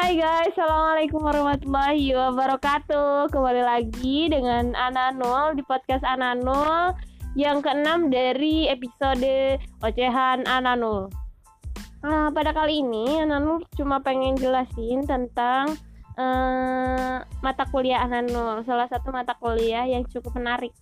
Hai 0.00 0.16
guys, 0.16 0.56
Assalamualaikum 0.56 1.20
warahmatullahi 1.20 2.16
wabarakatuh. 2.16 3.28
Kembali 3.28 3.60
lagi 3.60 4.32
dengan 4.32 4.72
Ananul 4.72 5.52
di 5.52 5.60
podcast 5.60 6.00
Ananul 6.08 6.96
Yang 7.36 7.68
keenam 7.68 8.08
dari 8.08 8.64
episode 8.72 9.60
Ocehan 9.84 10.48
Ananul 10.48 11.12
nah, 12.00 12.32
Pada 12.32 12.56
kali 12.56 12.80
ini 12.80 13.20
Ananul 13.20 13.60
cuma 13.76 14.00
pengen 14.00 14.40
jelasin 14.40 15.04
tentang 15.04 15.76
uh, 16.16 17.20
mata 17.44 17.68
kuliah 17.68 18.00
Ananul 18.00 18.64
Salah 18.64 18.88
satu 18.88 19.12
mata 19.12 19.36
kuliah 19.36 19.84
yang 19.84 20.08
cukup 20.08 20.32
menarik. 20.40 20.72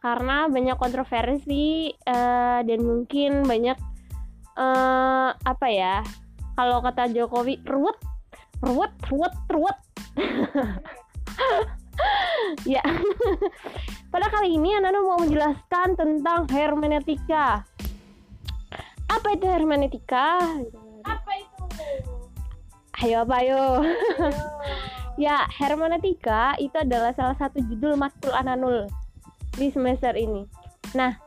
Karena 0.00 0.48
banyak 0.48 0.80
kontroversi 0.80 1.92
uh, 2.08 2.64
dan 2.64 2.80
mungkin 2.80 3.44
banyak 3.44 3.76
uh, 4.56 5.36
apa 5.36 5.68
ya 5.68 6.00
kalau 6.56 6.80
kata 6.80 7.12
Jokowi 7.12 7.60
ruwet 7.68 7.98
ruwet 8.64 8.92
ruwet 9.12 9.34
ruwet. 9.52 9.78
Ya. 12.66 12.82
Pada 14.10 14.26
kali 14.26 14.58
ini 14.58 14.74
Ananda 14.74 14.98
mau 14.98 15.20
menjelaskan 15.22 15.94
tentang 15.94 16.50
hermeneutika 16.50 17.62
apa 19.24 19.40
itu 19.40 19.46
hermeneutika 19.48 20.36
apa 21.06 21.30
itu? 21.40 21.64
Ayo 23.00 23.24
apa 23.24 23.34
ayo? 23.40 23.62
Ya 25.14 25.46
hermeneutika 25.46 26.58
itu 26.58 26.74
adalah 26.74 27.14
salah 27.14 27.38
satu 27.38 27.62
judul 27.62 27.94
matkul 27.94 28.34
Ananul 28.34 28.90
di 29.54 29.70
semester 29.70 30.10
ini. 30.18 30.42
Nah 30.92 31.23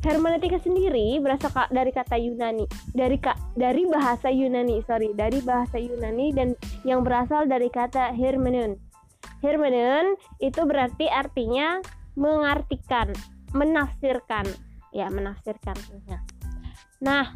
hermeneutika 0.00 0.56
sendiri 0.64 1.20
berasal 1.20 1.52
dari 1.68 1.92
kata 1.92 2.16
Yunani. 2.16 2.64
Dari 2.96 3.16
ka, 3.20 3.36
dari 3.56 3.84
bahasa 3.84 4.32
Yunani 4.32 4.80
sorry. 4.88 5.12
Dari 5.12 5.44
bahasa 5.44 5.76
Yunani 5.76 6.32
dan 6.32 6.56
yang 6.88 7.04
berasal 7.04 7.44
dari 7.44 7.68
kata 7.68 8.16
hermeneun. 8.16 8.80
Hermeneun 9.44 10.16
itu 10.40 10.60
berarti 10.64 11.08
artinya 11.08 11.80
mengartikan 12.16 13.12
menafsirkan. 13.52 14.48
Ya 14.90 15.06
menafsirkan 15.06 15.78
nah 17.00 17.32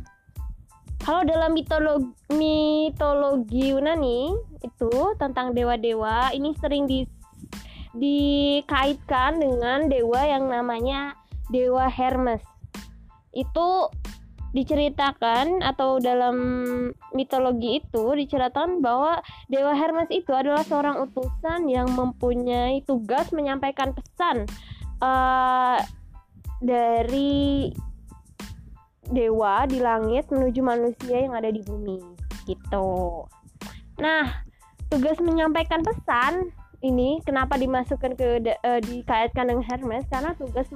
kalau 1.00 1.24
dalam 1.24 1.52
mitologi, 1.56 2.12
mitologi 2.32 3.72
Yunani 3.72 4.32
itu 4.64 4.92
tentang 5.20 5.52
dewa-dewa 5.52 6.32
ini 6.32 6.56
sering 6.60 6.88
di, 6.88 7.04
dikaitkan 7.96 9.36
dengan 9.40 9.88
dewa 9.88 10.20
yang 10.24 10.48
namanya 10.48 11.16
dewa 11.52 11.92
Hermes 11.92 12.40
itu 13.34 13.68
diceritakan 14.54 15.66
atau 15.66 15.98
dalam 15.98 16.36
mitologi 17.10 17.82
itu 17.82 18.14
diceritakan 18.14 18.78
bahwa 18.78 19.18
Dewa 19.50 19.74
Hermes 19.74 20.06
itu 20.14 20.30
adalah 20.30 20.62
seorang 20.62 21.02
utusan 21.10 21.66
yang 21.66 21.90
mempunyai 21.90 22.86
tugas 22.86 23.34
menyampaikan 23.34 23.90
pesan 23.90 24.46
uh, 25.02 25.82
dari 26.62 27.74
dewa 29.10 29.66
di 29.66 29.82
langit 29.82 30.30
menuju 30.30 30.60
manusia 30.62 31.26
yang 31.26 31.34
ada 31.34 31.50
di 31.50 31.60
bumi 31.60 31.98
gitu. 32.46 33.26
Nah, 33.98 34.46
tugas 34.86 35.18
menyampaikan 35.18 35.82
pesan 35.82 36.54
ini 36.84 37.18
kenapa 37.24 37.56
dimasukkan 37.56 38.12
ke 38.14 38.44
uh, 38.44 38.80
dikaitkan 38.84 39.48
dengan 39.48 39.64
Hermes 39.64 40.04
karena 40.12 40.36
tugas 40.36 40.68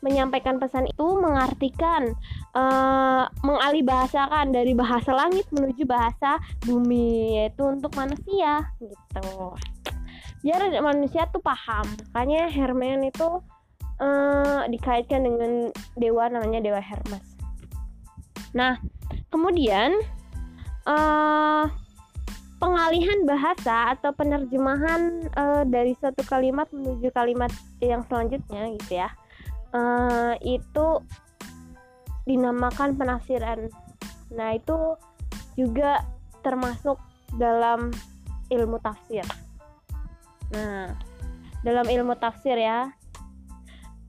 menyampaikan 0.00 0.56
pesan 0.56 0.88
itu 0.88 1.06
mengartikan 1.20 2.12
uh, 2.56 3.28
mengalihbahasakan 3.44 4.52
dari 4.52 4.72
bahasa 4.72 5.12
langit 5.12 5.44
menuju 5.52 5.84
bahasa 5.84 6.40
bumi 6.64 7.40
yaitu 7.40 7.62
untuk 7.64 7.92
manusia 7.96 8.64
gitu. 8.80 9.54
Biar 10.40 10.60
manusia 10.80 11.28
tuh 11.28 11.44
paham. 11.44 11.84
Makanya 12.16 12.48
Hermes 12.48 13.12
itu 13.12 13.28
uh, 14.00 14.64
dikaitkan 14.68 15.20
dengan 15.24 15.52
dewa 16.00 16.32
namanya 16.32 16.64
dewa 16.64 16.80
Hermes. 16.80 17.24
Nah 18.56 18.80
kemudian 19.28 19.94
uh, 20.88 21.68
pengalihan 22.60 23.24
bahasa 23.24 23.96
atau 23.96 24.12
penerjemahan 24.12 25.28
uh, 25.32 25.64
dari 25.64 25.96
satu 25.96 26.20
kalimat 26.28 26.68
menuju 26.72 27.08
kalimat 27.12 27.48
yang 27.80 28.04
selanjutnya 28.08 28.68
gitu 28.76 29.00
ya 29.00 29.08
uh, 29.74 30.34
itu 30.42 30.86
dinamakan 32.26 32.94
penafsiran. 32.94 33.70
Nah, 34.34 34.54
itu 34.54 34.94
juga 35.58 36.04
termasuk 36.46 36.96
dalam 37.36 37.90
ilmu 38.50 38.78
tafsir. 38.82 39.26
Nah, 40.54 40.94
dalam 41.62 41.86
ilmu 41.86 42.14
tafsir 42.18 42.58
ya. 42.58 42.90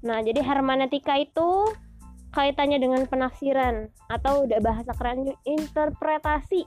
Nah, 0.01 0.17
jadi 0.25 0.41
hermeneutika 0.41 1.17
itu 1.21 1.69
kaitannya 2.31 2.79
dengan 2.79 3.05
penafsiran 3.05 3.91
atau 4.07 4.47
udah 4.47 4.59
bahasa 4.63 4.91
keren 4.95 5.35
interpretasi. 5.45 6.65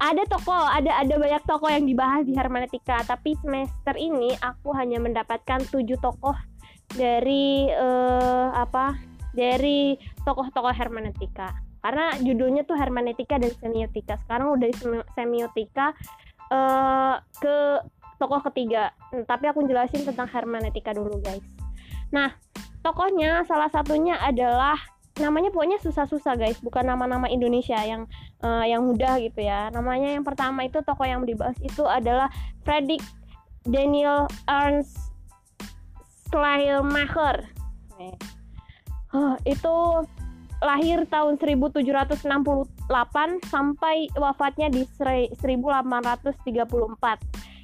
Ada 0.00 0.22
toko 0.26 0.56
ada 0.56 0.96
ada 0.96 1.14
banyak 1.20 1.42
toko 1.44 1.68
yang 1.68 1.84
dibahas 1.84 2.24
di 2.24 2.32
hermeneutika 2.32 3.04
tapi 3.04 3.36
semester 3.44 3.94
ini 4.00 4.32
aku 4.40 4.72
hanya 4.72 4.96
mendapatkan 4.96 5.60
tujuh 5.68 6.00
tokoh 6.00 6.34
dari 6.96 7.68
uh, 7.70 8.50
apa 8.56 8.96
dari 9.36 9.94
tokoh-tokoh 10.24 10.74
hermeneutika 10.74 11.52
karena 11.80 12.12
judulnya 12.20 12.62
tuh 12.68 12.76
hermeneutika 12.76 13.40
dan 13.40 13.52
semiotika. 13.56 14.20
Sekarang 14.24 14.52
udah 14.52 14.68
semiotika 15.16 15.96
uh, 16.52 17.16
ke 17.40 17.56
tokoh 18.20 18.40
ketiga. 18.52 18.92
Tapi 19.24 19.48
aku 19.48 19.64
jelasin 19.64 20.04
tentang 20.04 20.28
hermeneutika 20.28 20.92
dulu 20.92 21.16
guys. 21.24 21.44
Nah 22.12 22.36
tokohnya 22.84 23.48
salah 23.48 23.72
satunya 23.72 24.20
adalah 24.20 24.76
namanya 25.20 25.52
pokoknya 25.52 25.78
susah-susah 25.84 26.34
guys. 26.34 26.58
Bukan 26.64 26.88
nama-nama 26.88 27.28
Indonesia 27.28 27.76
yang 27.78 28.08
uh, 28.42 28.64
yang 28.64 28.82
mudah 28.82 29.20
gitu 29.20 29.44
ya. 29.44 29.68
Namanya 29.70 30.16
yang 30.16 30.24
pertama 30.24 30.64
itu 30.64 30.80
tokoh 30.82 31.06
yang 31.06 31.22
dibahas 31.22 31.54
itu 31.60 31.84
adalah 31.84 32.32
Fredrik 32.64 33.04
Daniel 33.68 34.26
Ernst 34.48 35.12
Schleiermacher. 36.28 37.44
Uh, 39.10 39.34
itu 39.42 40.06
lahir 40.62 41.02
tahun 41.08 41.36
1768 41.36 42.20
sampai 43.48 44.08
wafatnya 44.16 44.70
di 44.70 44.86
1834 44.96 45.36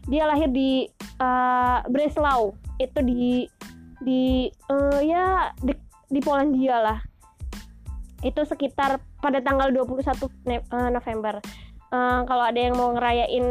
dia 0.06 0.22
lahir 0.26 0.48
di 0.50 0.86
uh, 1.18 1.82
Breslau. 1.90 2.54
Itu 2.78 3.02
di 3.02 3.48
di 4.04 4.52
uh, 4.68 5.00
ya 5.00 5.50
di, 5.64 5.72
di 6.12 6.20
Polandia 6.20 6.78
lah 6.78 6.98
itu 8.26 8.42
sekitar 8.42 8.98
pada 9.22 9.38
tanggal 9.38 9.70
21 9.70 10.02
eh, 10.50 10.62
November. 10.90 11.38
Uh, 11.94 12.26
kalau 12.26 12.42
ada 12.42 12.58
yang 12.58 12.74
mau 12.74 12.90
ngerayain 12.98 13.46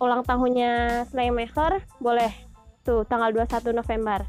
ulang 0.00 0.22
tahunnya 0.24 1.04
Slaymaker, 1.08 1.80
boleh 2.00 2.32
tuh 2.84 3.04
tanggal 3.08 3.32
21 3.32 3.72
November. 3.72 4.20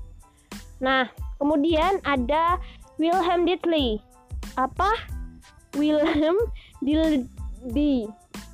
Nah, 0.80 1.12
kemudian 1.40 2.00
ada 2.08 2.56
Wilhelm 2.96 3.44
Ditley. 3.44 4.00
Apa? 4.56 4.96
Wilhelm 5.76 6.36
Dilby. 6.84 8.08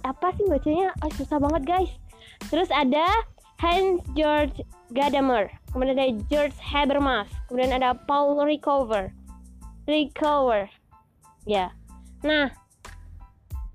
Apa 0.05 0.33
sih 0.37 0.45
bacanya? 0.45 0.93
Oh, 1.01 1.11
susah 1.17 1.37
banget, 1.41 1.63
guys. 1.65 1.91
Terus 2.53 2.69
ada 2.69 3.05
Hans 3.57 4.05
George 4.13 4.61
Gadamer. 4.93 5.49
Kemudian 5.73 5.97
ada 5.97 6.13
George 6.29 6.57
Habermas. 6.61 7.29
Kemudian 7.49 7.73
ada 7.73 7.97
Paul 8.05 8.37
Recover. 8.45 9.09
Recover 9.89 10.69
ya. 11.47 11.71
Nah 12.21 12.51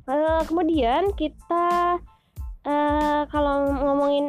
uh, 0.06 0.42
kemudian 0.44 1.10
kita 1.16 1.98
uh, 2.68 3.22
kalau 3.32 3.72
ngomongin 3.72 4.28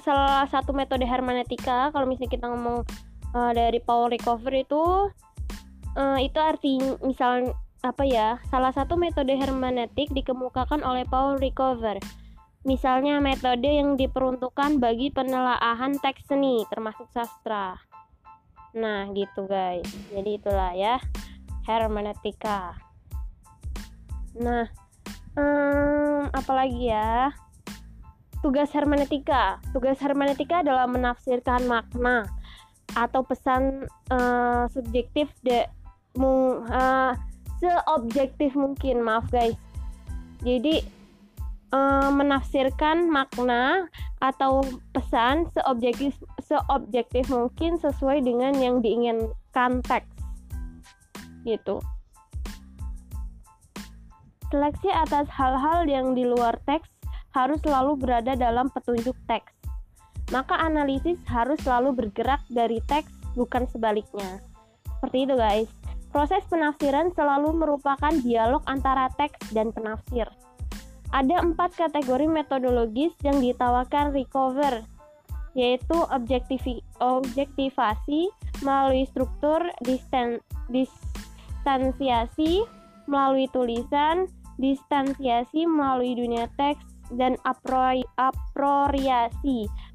salah 0.00 0.46
satu 0.48 0.72
metode 0.72 1.04
hermeneutika 1.04 1.90
kalau 1.90 2.06
misalnya 2.06 2.32
kita 2.32 2.46
ngomong 2.48 2.86
uh, 3.34 3.52
dari 3.52 3.82
power 3.82 4.08
recovery 4.08 4.64
itu 4.64 5.10
uh, 5.98 6.18
itu 6.22 6.38
arti 6.38 6.78
misal 7.02 7.52
apa 7.82 8.02
ya 8.02 8.42
salah 8.50 8.74
satu 8.74 8.98
metode 8.98 9.34
hermeneutik 9.38 10.10
dikemukakan 10.10 10.82
oleh 10.82 11.06
Paul 11.06 11.38
Recover. 11.38 11.98
Misalnya 12.66 13.22
metode 13.22 13.70
yang 13.70 13.94
diperuntukkan 13.94 14.82
bagi 14.82 15.14
penelaahan 15.14 15.94
teks 16.02 16.26
seni 16.26 16.66
termasuk 16.66 17.06
sastra. 17.14 17.78
Nah 18.74 19.06
gitu 19.14 19.46
guys. 19.46 19.86
Jadi 20.10 20.42
itulah 20.42 20.74
ya 20.74 20.98
hermeneutika. 21.68 22.72
Nah, 24.40 24.64
hmm, 25.36 26.32
apalagi 26.32 26.88
ya? 26.88 27.28
Tugas 28.40 28.72
hermeneutika. 28.72 29.60
Tugas 29.76 30.00
hermeneutika 30.00 30.64
adalah 30.64 30.88
menafsirkan 30.88 31.68
makna 31.68 32.24
atau 32.96 33.20
pesan 33.20 33.84
uh, 34.08 34.64
subjektif 34.72 35.28
de 35.44 35.68
uh, 36.16 37.12
seobjektif 37.60 38.56
mungkin. 38.56 39.04
Maaf 39.04 39.28
guys. 39.28 39.58
Jadi 40.40 40.80
uh, 41.74 42.10
menafsirkan 42.14 43.10
makna 43.10 43.90
atau 44.18 44.62
pesan 44.94 45.46
seobjektif 45.54 46.14
seobjektif 46.42 47.30
mungkin 47.30 47.78
sesuai 47.78 48.22
dengan 48.24 48.54
yang 48.58 48.80
diinginkan 48.82 49.82
teks. 49.84 50.17
Gitu. 51.48 51.80
Seleksi 54.52 54.92
atas 54.92 55.28
hal-hal 55.32 55.88
yang 55.88 56.12
di 56.12 56.28
luar 56.28 56.60
teks 56.68 56.88
harus 57.32 57.60
selalu 57.64 57.96
berada 58.00 58.36
dalam 58.36 58.68
petunjuk 58.72 59.16
teks. 59.28 59.52
Maka 60.28 60.60
analisis 60.60 61.16
harus 61.28 61.56
selalu 61.64 61.92
bergerak 61.96 62.40
dari 62.52 62.80
teks, 62.84 63.08
bukan 63.32 63.64
sebaliknya. 63.72 64.44
Seperti 64.84 65.24
itu, 65.24 65.34
guys. 65.36 65.68
Proses 66.08 66.40
penafsiran 66.48 67.12
selalu 67.12 67.52
merupakan 67.52 68.08
dialog 68.24 68.64
antara 68.64 69.12
teks 69.20 69.52
dan 69.52 69.76
penafsir. 69.76 70.24
Ada 71.12 71.44
empat 71.44 71.76
kategori 71.76 72.24
metodologis 72.28 73.12
yang 73.24 73.40
ditawarkan 73.40 74.12
Recover, 74.12 74.84
yaitu 75.56 75.96
objektivasi 76.08 78.28
melalui 78.64 79.04
struktur 79.08 79.70
distan, 79.84 80.40
distansiasi 81.68 82.64
melalui 83.04 83.44
tulisan, 83.52 84.24
distansiasi 84.56 85.68
melalui 85.68 86.16
dunia 86.16 86.48
teks, 86.56 86.80
dan 87.12 87.36
apropriasi 87.44 88.08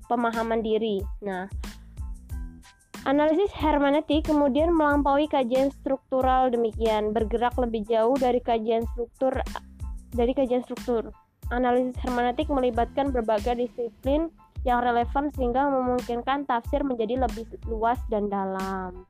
pemahaman 0.06 0.62
diri. 0.62 1.02
Nah, 1.26 1.50
analisis 3.10 3.50
hermeneutik 3.58 4.30
kemudian 4.30 4.70
melampaui 4.70 5.26
kajian 5.26 5.74
struktural 5.82 6.54
demikian, 6.54 7.10
bergerak 7.10 7.58
lebih 7.58 7.82
jauh 7.90 8.14
dari 8.22 8.38
kajian 8.38 8.86
struktur 8.94 9.34
dari 10.14 10.38
kajian 10.38 10.62
struktur. 10.62 11.10
Analisis 11.50 11.98
hermeneutik 12.06 12.54
melibatkan 12.54 13.10
berbagai 13.10 13.58
disiplin 13.58 14.30
yang 14.62 14.86
relevan 14.86 15.34
sehingga 15.34 15.74
memungkinkan 15.74 16.46
tafsir 16.46 16.86
menjadi 16.86 17.26
lebih 17.26 17.50
luas 17.66 17.98
dan 18.14 18.30
dalam. 18.30 19.10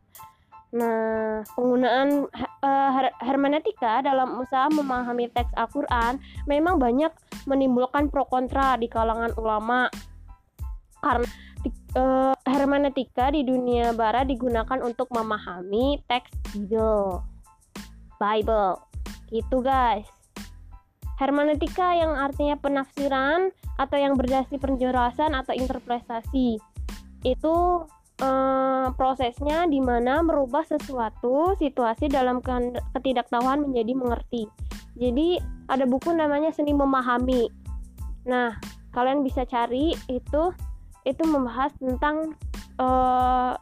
Nah, 0.73 1.45
penggunaan 1.53 2.25
uh, 2.65 2.89
hermeneutika 3.21 4.01
dalam 4.01 4.41
usaha 4.41 4.65
memahami 4.73 5.29
teks 5.29 5.53
Al-Qur'an 5.53 6.17
memang 6.49 6.81
banyak 6.81 7.13
menimbulkan 7.45 8.09
pro 8.09 8.25
kontra 8.25 8.73
di 8.81 8.89
kalangan 8.89 9.29
ulama. 9.37 9.85
Karena 10.97 11.29
uh, 11.93 12.33
hermeneutika 12.49 13.29
di 13.29 13.45
dunia 13.45 13.93
barat 13.93 14.25
digunakan 14.25 14.81
untuk 14.81 15.13
memahami 15.13 16.01
teks 16.09 16.33
Bible. 16.57 17.21
Bible. 18.17 18.81
Gitu, 19.29 19.57
guys. 19.61 20.09
Hermeneutika 21.21 21.93
yang 21.93 22.17
artinya 22.17 22.57
penafsiran 22.57 23.53
atau 23.77 23.97
yang 24.01 24.17
berdasar 24.17 24.57
penjelasan 24.57 25.37
atau 25.37 25.53
interpretasi. 25.53 26.57
Itu 27.21 27.85
uh, 28.21 28.93
prosesnya 28.93 29.65
di 29.65 29.79
mana 29.81 30.21
merubah 30.21 30.61
sesuatu 30.67 31.57
situasi 31.57 32.11
dalam 32.11 32.43
ketidaktahuan 32.93 33.65
menjadi 33.65 33.93
mengerti. 33.97 34.43
Jadi 34.93 35.41
ada 35.71 35.89
buku 35.89 36.13
namanya 36.13 36.53
Seni 36.53 36.75
Memahami. 36.75 37.49
Nah, 38.29 38.53
kalian 38.93 39.25
bisa 39.25 39.47
cari 39.49 39.97
itu 40.11 40.43
itu 41.03 41.23
membahas 41.25 41.73
tentang 41.81 42.37
uh. 42.77 43.57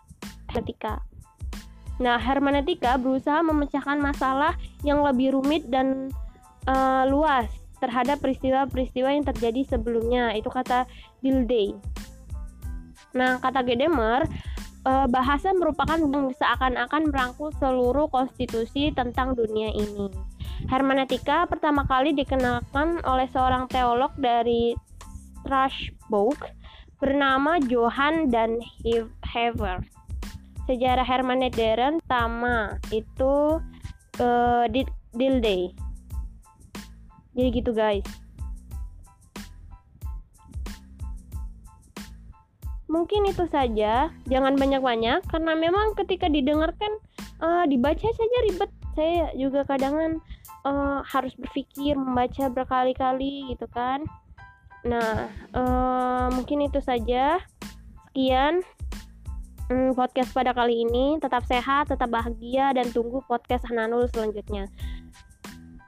Nah, 2.01 2.17
hermeneutika 2.19 2.99
berusaha 2.99 3.39
memecahkan 3.39 3.95
masalah 4.03 4.59
yang 4.83 4.99
lebih 4.99 5.31
rumit 5.37 5.63
dan 5.71 6.11
uh, 6.67 7.07
luas 7.07 7.47
terhadap 7.79 8.19
peristiwa-peristiwa 8.19 9.15
yang 9.15 9.23
terjadi 9.23 9.63
sebelumnya. 9.63 10.35
Itu 10.35 10.51
kata 10.51 10.89
Dilday. 11.23 11.71
Nah, 13.11 13.39
kata 13.43 13.63
Gadamer, 13.63 14.27
eh, 14.87 15.07
bahasa 15.11 15.51
merupakan 15.51 15.99
seakan-akan 16.35 17.11
merangkul 17.11 17.51
seluruh 17.59 18.07
konstitusi 18.07 18.91
tentang 18.95 19.35
dunia 19.35 19.71
ini. 19.75 20.07
Hermeneutika 20.69 21.49
pertama 21.49 21.83
kali 21.89 22.13
dikenalkan 22.13 23.01
oleh 23.01 23.25
seorang 23.33 23.65
teolog 23.65 24.13
dari 24.21 24.77
Strasbourg 25.41 26.37
bernama 27.01 27.57
Johann 27.65 28.29
dan 28.29 28.61
Hever. 29.25 29.81
Sejarah 30.69 31.01
hermeneutika 31.01 31.97
Tama 32.05 32.77
itu 32.93 33.57
uh, 34.21 34.65
Dilday. 35.17 35.73
Jadi 37.33 37.47
gitu 37.57 37.71
guys. 37.73 38.05
Mungkin 42.91 43.23
itu 43.31 43.47
saja, 43.47 44.11
jangan 44.27 44.59
banyak-banyak 44.59 45.23
karena 45.31 45.55
memang 45.55 45.95
ketika 45.95 46.27
didengarkan 46.27 46.91
uh, 47.39 47.63
dibaca 47.63 48.03
saja 48.03 48.37
ribet. 48.51 48.67
Saya 48.91 49.31
juga 49.39 49.63
kadang 49.63 50.19
uh, 50.67 50.99
harus 51.07 51.31
berpikir 51.39 51.95
membaca 51.95 52.51
berkali-kali 52.51 53.55
gitu 53.55 53.63
kan. 53.71 54.03
Nah, 54.83 55.31
uh, 55.55 56.27
mungkin 56.35 56.67
itu 56.67 56.83
saja. 56.83 57.39
Sekian 58.11 58.59
um, 59.71 59.95
podcast 59.95 60.35
pada 60.35 60.51
kali 60.51 60.83
ini. 60.83 61.15
Tetap 61.23 61.47
sehat, 61.47 61.87
tetap 61.87 62.11
bahagia 62.11 62.75
dan 62.75 62.91
tunggu 62.91 63.23
podcast 63.23 63.63
Hananul 63.71 64.11
selanjutnya. 64.11 64.67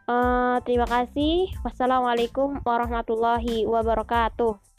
Uh, 0.07 0.63
terima 0.63 0.87
kasih. 0.87 1.51
Wassalamualaikum 1.67 2.63
warahmatullahi 2.63 3.67
wabarakatuh. 3.67 4.72